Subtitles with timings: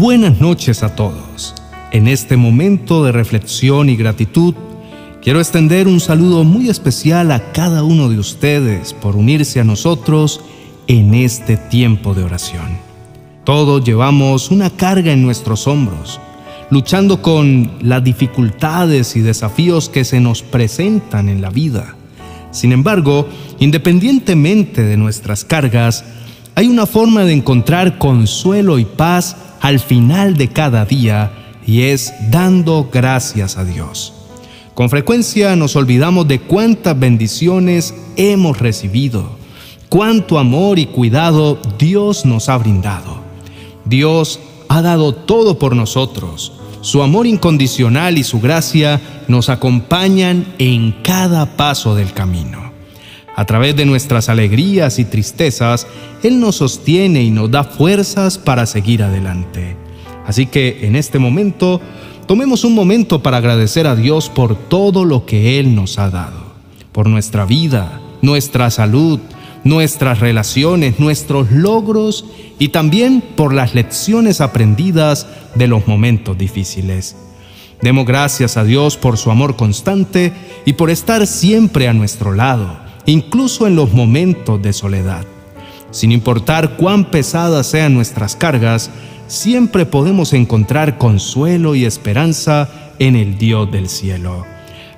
[0.00, 1.56] Buenas noches a todos.
[1.90, 4.54] En este momento de reflexión y gratitud,
[5.20, 10.40] quiero extender un saludo muy especial a cada uno de ustedes por unirse a nosotros
[10.86, 12.78] en este tiempo de oración.
[13.42, 16.20] Todos llevamos una carga en nuestros hombros,
[16.70, 21.96] luchando con las dificultades y desafíos que se nos presentan en la vida.
[22.52, 23.28] Sin embargo,
[23.58, 26.04] independientemente de nuestras cargas,
[26.58, 31.30] hay una forma de encontrar consuelo y paz al final de cada día
[31.64, 34.12] y es dando gracias a Dios.
[34.74, 39.38] Con frecuencia nos olvidamos de cuántas bendiciones hemos recibido,
[39.88, 43.20] cuánto amor y cuidado Dios nos ha brindado.
[43.84, 46.54] Dios ha dado todo por nosotros.
[46.80, 52.67] Su amor incondicional y su gracia nos acompañan en cada paso del camino.
[53.38, 55.86] A través de nuestras alegrías y tristezas,
[56.24, 59.76] Él nos sostiene y nos da fuerzas para seguir adelante.
[60.26, 61.80] Así que en este momento,
[62.26, 66.52] tomemos un momento para agradecer a Dios por todo lo que Él nos ha dado,
[66.90, 69.20] por nuestra vida, nuestra salud,
[69.62, 72.24] nuestras relaciones, nuestros logros
[72.58, 77.14] y también por las lecciones aprendidas de los momentos difíciles.
[77.82, 80.32] Demos gracias a Dios por su amor constante
[80.66, 85.24] y por estar siempre a nuestro lado incluso en los momentos de soledad.
[85.90, 88.90] Sin importar cuán pesadas sean nuestras cargas,
[89.26, 94.44] siempre podemos encontrar consuelo y esperanza en el Dios del cielo.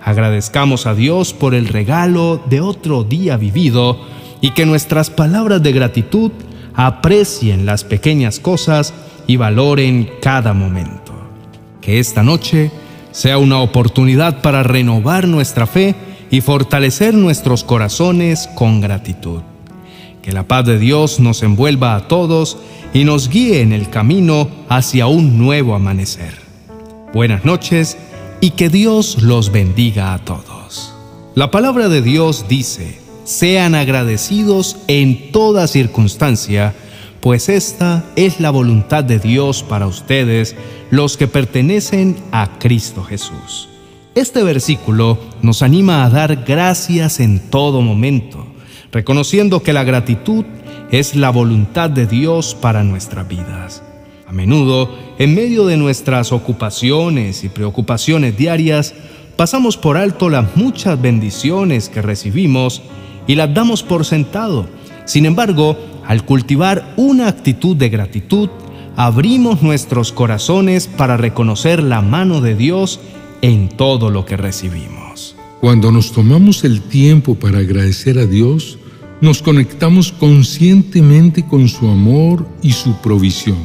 [0.03, 4.01] Agradezcamos a Dios por el regalo de otro día vivido
[4.41, 6.33] y que nuestras palabras de gratitud
[6.75, 8.93] aprecien las pequeñas cosas
[9.27, 11.13] y valoren cada momento.
[11.81, 12.73] Que esta noche
[13.13, 15.95] sea una oportunidad para renovar nuestra fe
[16.31, 19.41] y fortalecer nuestros corazones con gratitud.
[20.23, 22.59] Que la paz de Dios nos envuelva a todos
[22.93, 26.35] y nos guíe en el camino hacia un nuevo amanecer.
[27.13, 27.97] Buenas noches
[28.41, 30.95] y que Dios los bendiga a todos.
[31.35, 36.75] La palabra de Dios dice, sean agradecidos en toda circunstancia,
[37.21, 40.57] pues esta es la voluntad de Dios para ustedes,
[40.91, 43.70] los que pertenecen a Cristo Jesús.
[44.17, 48.45] Este versículo nos anima a dar gracias en todo momento,
[48.91, 50.45] reconociendo que la gratitud
[50.91, 53.85] es la voluntad de Dios para nuestras vidas.
[54.27, 54.91] A menudo,
[55.21, 58.95] en medio de nuestras ocupaciones y preocupaciones diarias,
[59.37, 62.83] pasamos por alto las muchas bendiciones que recibimos
[63.29, 64.67] y las damos por sentado.
[65.05, 68.51] Sin embargo, al cultivar una actitud de gratitud,
[68.97, 72.99] abrimos nuestros corazones para reconocer la mano de Dios
[73.43, 75.37] en todo lo que recibimos.
[75.61, 78.79] Cuando nos tomamos el tiempo para agradecer a Dios,
[79.21, 83.59] nos conectamos conscientemente con su amor y su provisión.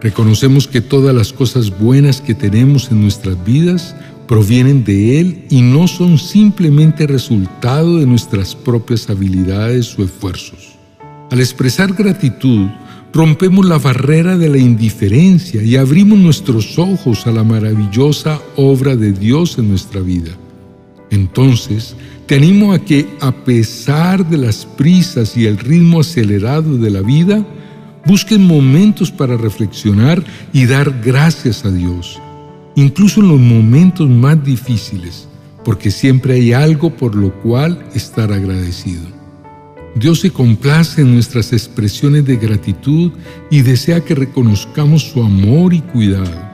[0.00, 3.94] Reconocemos que todas las cosas buenas que tenemos en nuestras vidas
[4.26, 10.76] provienen de Él y no son simplemente resultado de nuestras propias habilidades o esfuerzos.
[11.30, 12.68] Al expresar gratitud,
[13.12, 19.12] rompemos la barrera de la indiferencia y abrimos nuestros ojos a la maravillosa obra de
[19.12, 20.30] Dios en nuestra vida.
[21.10, 21.96] Entonces,
[22.26, 27.00] te animo a que, a pesar de las prisas y el ritmo acelerado de la
[27.00, 27.44] vida,
[28.04, 32.20] busques momentos para reflexionar y dar gracias a Dios,
[32.76, 35.26] incluso en los momentos más difíciles,
[35.64, 39.17] porque siempre hay algo por lo cual estar agradecido.
[39.98, 43.10] Dios se complace en nuestras expresiones de gratitud
[43.50, 46.46] y desea que reconozcamos su amor y cuidado.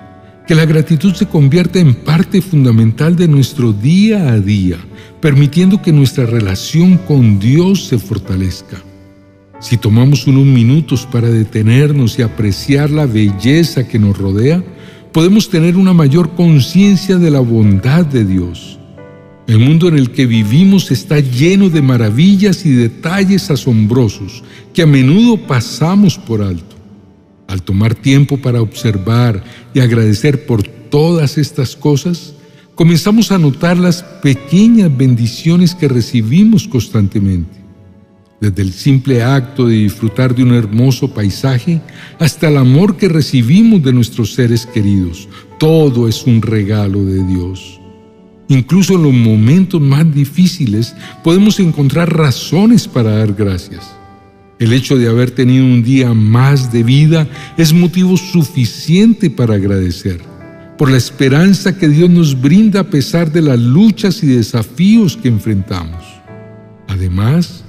[0.47, 4.78] Que la gratitud se convierta en parte fundamental de nuestro día a día,
[5.21, 8.78] permitiendo que nuestra relación con Dios se fortalezca.
[9.61, 14.62] Si tomamos unos minutos para detenernos y apreciar la belleza que nos rodea,
[15.12, 18.78] podemos tener una mayor conciencia de la bondad de Dios.
[19.47, 24.87] El mundo en el que vivimos está lleno de maravillas y detalles asombrosos que a
[24.87, 26.76] menudo pasamos por alto.
[27.46, 29.44] Al tomar tiempo para observar
[29.75, 32.35] y agradecer por todas estas cosas,
[32.75, 37.62] comenzamos a notar las pequeñas bendiciones que recibimos constantemente.
[38.40, 41.82] Desde el simple acto de disfrutar de un hermoso paisaje
[42.19, 47.84] hasta el amor que recibimos de nuestros seres queridos, todo es un regalo de Dios.
[48.49, 53.94] Incluso en los momentos más difíciles podemos encontrar razones para dar gracias.
[54.58, 57.26] El hecho de haber tenido un día más de vida
[57.56, 60.20] es motivo suficiente para agradecer
[60.79, 65.29] por la esperanza que Dios nos brinda a pesar de las luchas y desafíos que
[65.29, 66.05] enfrentamos.
[66.88, 67.64] Además,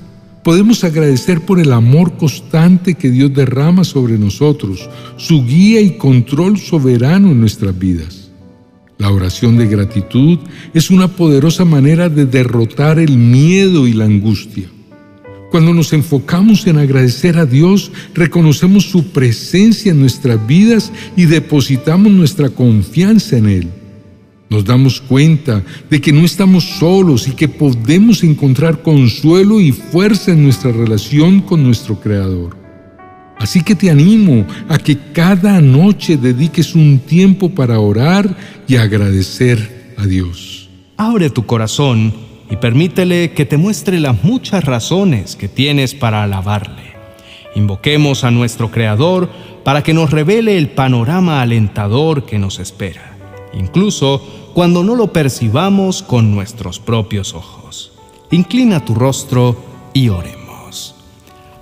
[0.46, 4.88] Podemos agradecer por el amor constante que Dios derrama sobre nosotros,
[5.18, 8.25] su guía y control soberano en nuestras vidas.
[8.98, 10.40] La oración de gratitud
[10.74, 14.70] es una poderosa manera de derrotar el miedo y la angustia.
[15.52, 22.12] Cuando nos enfocamos en agradecer a Dios, reconocemos su presencia en nuestras vidas y depositamos
[22.12, 23.70] nuestra confianza en Él.
[24.50, 30.32] Nos damos cuenta de que no estamos solos y que podemos encontrar consuelo y fuerza
[30.32, 32.65] en nuestra relación con nuestro Creador.
[33.40, 38.36] Así que te animo a que cada noche dediques un tiempo para orar
[38.68, 40.70] y agradecer a Dios.
[40.98, 42.14] Abre tu corazón
[42.50, 46.96] y permítele que te muestre las muchas razones que tienes para alabarle.
[47.56, 49.30] Invoquemos a nuestro Creador
[49.64, 53.16] para que nos revele el panorama alentador que nos espera
[53.56, 54.22] incluso
[54.54, 57.92] cuando no lo percibamos con nuestros propios ojos.
[58.32, 59.58] Inclina tu rostro
[59.94, 60.96] y oremos.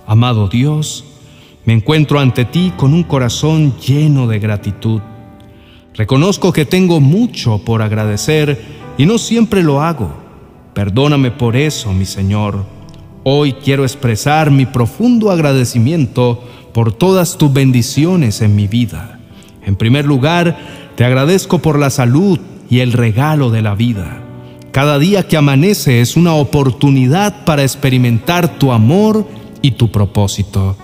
[0.06, 1.04] Amado Dios,
[1.66, 5.00] me encuentro ante ti con un corazón lleno de gratitud.
[5.94, 8.60] Reconozco que tengo mucho por agradecer
[8.98, 10.12] y no siempre lo hago.
[10.74, 12.64] Perdóname por eso, mi Señor.
[13.22, 16.42] Hoy quiero expresar mi profundo agradecimiento
[16.74, 19.20] por todas tus bendiciones en mi vida.
[19.64, 20.58] En primer lugar,
[20.96, 22.38] te agradezco por la salud
[22.68, 24.20] y el regalo de la vida.
[24.72, 29.26] Cada día que amanece es una oportunidad para experimentar tu amor
[29.62, 30.76] y tu propósito.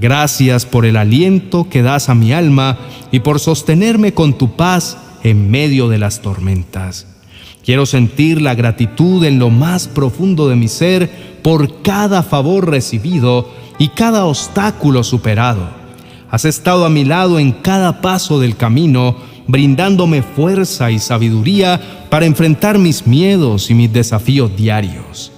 [0.00, 2.78] Gracias por el aliento que das a mi alma
[3.12, 7.06] y por sostenerme con tu paz en medio de las tormentas.
[7.62, 11.10] Quiero sentir la gratitud en lo más profundo de mi ser
[11.42, 15.68] por cada favor recibido y cada obstáculo superado.
[16.30, 19.16] Has estado a mi lado en cada paso del camino
[19.46, 25.32] brindándome fuerza y sabiduría para enfrentar mis miedos y mis desafíos diarios.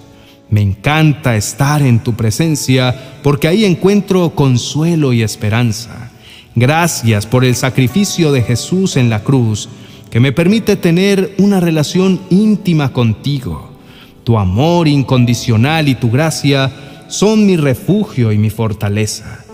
[0.52, 2.94] Me encanta estar en tu presencia
[3.24, 6.12] porque ahí encuentro consuelo y esperanza.
[6.54, 9.68] Gracias por el sacrificio de Jesús en la cruz
[10.10, 13.72] que me permite tener una relación íntima contigo.
[14.22, 16.70] Tu amor incondicional y tu gracia
[17.08, 19.44] son mi refugio y mi fortaleza.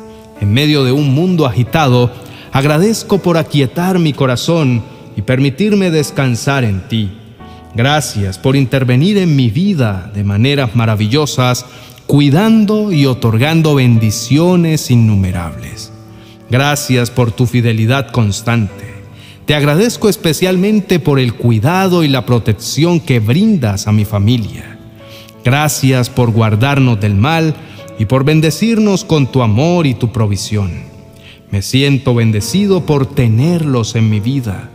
[0.43, 2.13] En medio de un mundo agitado,
[2.53, 4.83] Agradezco por aquietar mi corazón
[5.17, 7.18] y permitirme descansar en ti.
[7.79, 11.65] Gracias por intervenir en mi vida de maneras maravillosas,
[12.09, 15.93] cuidando y otorgando bendiciones innumerables.
[16.51, 19.05] Gracias por tu fidelidad constante.
[19.47, 24.77] Te agradezco especialmente por el cuidado y la protección que brindas a mi familia.
[25.45, 27.55] Gracias por guardarnos del mal
[27.97, 30.73] y por bendecirnos con tu amor y tu provisión.
[31.53, 34.69] Me siento bendecido por tenerlos en mi vida.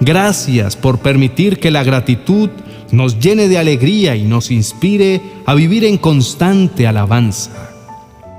[0.00, 2.50] Gracias por permitir que la gratitud
[2.92, 7.70] nos llene de alegría y nos inspire a vivir en constante alabanza.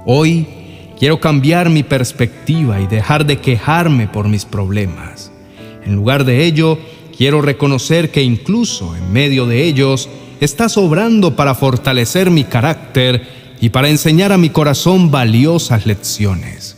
[0.05, 0.47] Hoy
[0.97, 5.31] quiero cambiar mi perspectiva y dejar de quejarme por mis problemas.
[5.85, 6.79] En lugar de ello,
[7.17, 10.09] quiero reconocer que incluso en medio de ellos
[10.39, 13.27] estás obrando para fortalecer mi carácter
[13.59, 16.77] y para enseñar a mi corazón valiosas lecciones.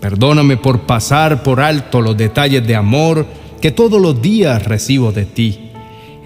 [0.00, 3.26] Perdóname por pasar por alto los detalles de amor
[3.60, 5.70] que todos los días recibo de ti.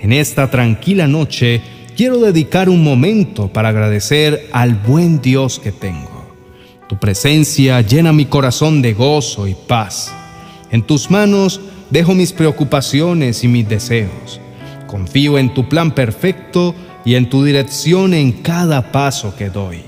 [0.00, 1.60] En esta tranquila noche
[1.96, 6.24] quiero dedicar un momento para agradecer al buen Dios que tengo.
[6.88, 10.12] Tu presencia llena mi corazón de gozo y paz.
[10.70, 11.60] En tus manos
[11.90, 14.40] dejo mis preocupaciones y mis deseos.
[14.86, 16.74] Confío en tu plan perfecto
[17.04, 19.82] y en tu dirección en cada paso que doy.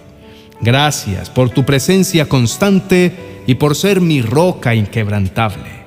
[0.61, 3.13] Gracias por tu presencia constante
[3.47, 5.86] y por ser mi roca inquebrantable.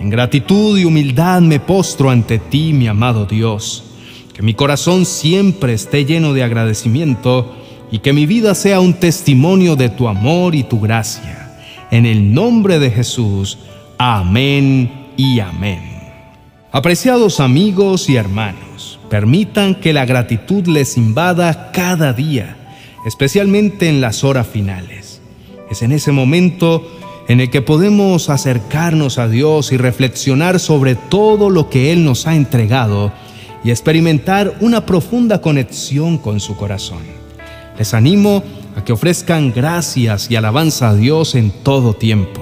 [0.00, 3.84] En gratitud y humildad me postro ante ti, mi amado Dios.
[4.32, 7.54] Que mi corazón siempre esté lleno de agradecimiento
[7.92, 11.60] y que mi vida sea un testimonio de tu amor y tu gracia.
[11.90, 13.58] En el nombre de Jesús,
[13.98, 15.82] amén y amén.
[16.72, 22.56] Apreciados amigos y hermanos, permitan que la gratitud les invada cada día,
[23.04, 25.20] especialmente en las horas finales.
[25.70, 26.88] Es en ese momento
[27.30, 32.26] en el que podemos acercarnos a Dios y reflexionar sobre todo lo que Él nos
[32.26, 33.12] ha entregado
[33.62, 37.04] y experimentar una profunda conexión con su corazón.
[37.78, 38.42] Les animo
[38.74, 42.40] a que ofrezcan gracias y alabanza a Dios en todo tiempo.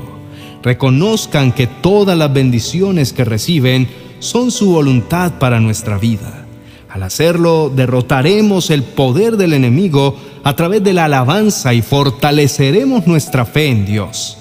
[0.63, 3.91] Reconozcan que todas las bendiciones que reciben
[4.21, 6.47] son su voluntad para nuestra vida.
[6.89, 13.45] Al hacerlo, derrotaremos el poder del enemigo a través de la alabanza y fortaleceremos nuestra
[13.45, 14.39] fe en Dios.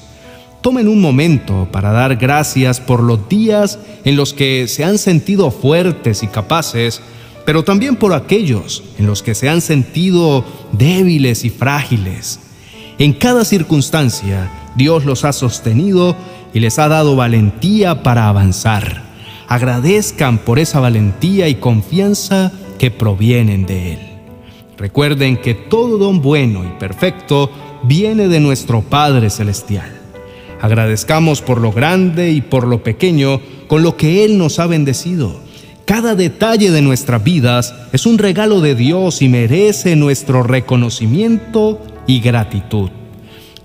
[0.67, 5.49] Tomen un momento para dar gracias por los días en los que se han sentido
[5.49, 7.01] fuertes y capaces
[7.45, 10.43] pero también por aquellos en los que se han sentido
[10.73, 12.41] débiles y frágiles.
[12.97, 16.17] En cada circunstancia, Dios los ha sostenido
[16.53, 19.03] y les ha dado valentía para avanzar.
[19.47, 23.99] Agradezcan por esa valentía y confianza que provienen de Él.
[24.77, 27.49] Recuerden que todo don bueno y perfecto
[27.83, 29.96] viene de nuestro Padre Celestial.
[30.61, 35.39] Agradezcamos por lo grande y por lo pequeño con lo que Él nos ha bendecido.
[35.85, 42.19] Cada detalle de nuestras vidas es un regalo de Dios y merece nuestro reconocimiento y
[42.19, 42.89] gratitud.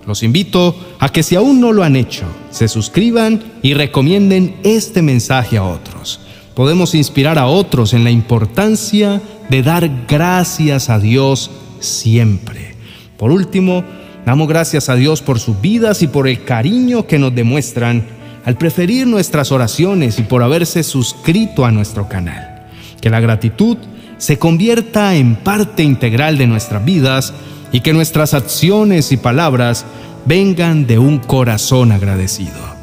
[0.07, 5.01] Los invito a que si aún no lo han hecho, se suscriban y recomienden este
[5.01, 6.19] mensaje a otros.
[6.53, 12.75] Podemos inspirar a otros en la importancia de dar gracias a Dios siempre.
[13.17, 13.83] Por último,
[14.25, 18.03] damos gracias a Dios por sus vidas y por el cariño que nos demuestran
[18.45, 22.65] al preferir nuestras oraciones y por haberse suscrito a nuestro canal.
[23.01, 23.77] Que la gratitud
[24.17, 27.33] se convierta en parte integral de nuestras vidas
[27.71, 29.85] y que nuestras acciones y palabras
[30.25, 32.73] vengan de un corazón agradecido.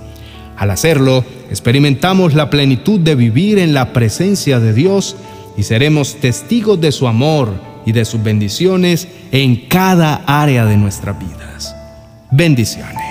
[0.56, 5.16] Al hacerlo, experimentamos la plenitud de vivir en la presencia de Dios
[5.56, 11.18] y seremos testigos de su amor y de sus bendiciones en cada área de nuestras
[11.18, 11.74] vidas.
[12.30, 13.10] Bendiciones.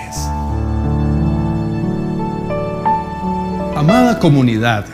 [3.75, 4.85] Amada comunidad,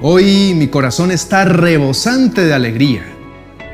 [0.00, 3.04] hoy mi corazón está rebosante de alegría.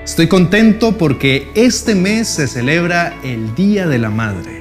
[0.04, 4.60] Estoy contento porque este mes se celebra el Día de la Madre.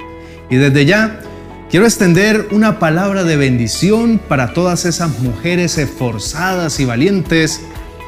[0.49, 1.21] Y desde ya
[1.69, 7.61] quiero extender una palabra de bendición para todas esas mujeres esforzadas y valientes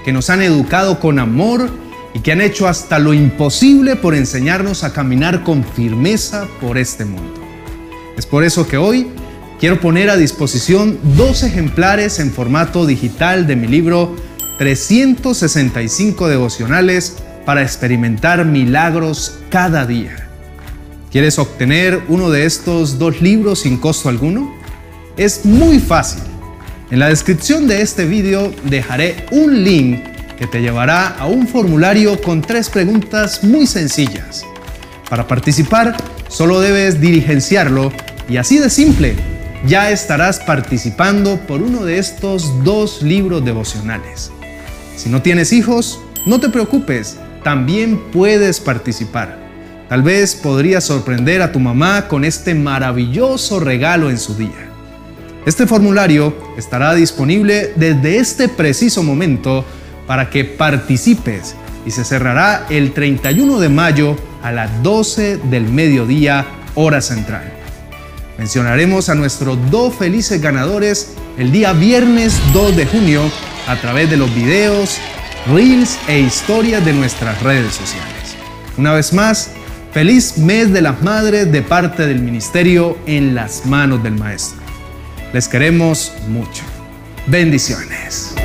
[0.03, 1.69] que nos han educado con amor
[2.13, 7.05] y que han hecho hasta lo imposible por enseñarnos a caminar con firmeza por este
[7.05, 7.39] mundo.
[8.17, 9.07] Es por eso que hoy
[9.59, 14.15] quiero poner a disposición dos ejemplares en formato digital de mi libro
[14.57, 20.27] 365 devocionales para experimentar milagros cada día.
[21.11, 24.53] ¿Quieres obtener uno de estos dos libros sin costo alguno?
[25.17, 26.21] Es muy fácil.
[26.91, 29.99] En la descripción de este video dejaré un link
[30.39, 34.45] que te llevará a un formulario con tres preguntas muy sencillas.
[35.09, 35.97] Para participar,
[36.29, 37.91] solo debes dirigenciarlo
[38.29, 39.15] y así de simple
[39.67, 44.31] ya estarás participando por uno de estos dos libros devocionales.
[44.95, 49.37] Si no tienes hijos, no te preocupes, también puedes participar.
[49.89, 54.69] Tal vez podrías sorprender a tu mamá con este maravilloso regalo en su día.
[55.45, 59.65] Este formulario estará disponible desde este preciso momento
[60.09, 61.53] para que participes
[61.85, 67.43] y se cerrará el 31 de mayo a las 12 del mediodía hora central.
[68.39, 73.21] Mencionaremos a nuestros dos felices ganadores el día viernes 2 de junio
[73.67, 74.97] a través de los videos,
[75.53, 78.35] reels e historias de nuestras redes sociales.
[78.77, 79.51] Una vez más,
[79.91, 84.57] feliz mes de las madres de parte del ministerio en las manos del Maestro.
[85.33, 86.63] Les queremos mucho.
[87.27, 88.38] Bendiciones.